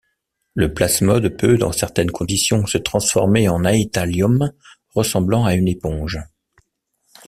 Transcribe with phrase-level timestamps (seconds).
[0.55, 4.51] Le plasmode peut, dans certaines conditions, se transformer en aethalium
[4.95, 6.17] ressemblant à une éponge.